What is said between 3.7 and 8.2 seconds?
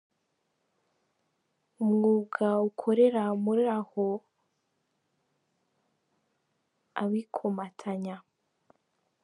aho abikomatanya.